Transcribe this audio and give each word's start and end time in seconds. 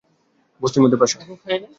বস্তির 0.61 0.81
মধ্যে 0.83 0.97
প্রাসাদ। 0.97 1.21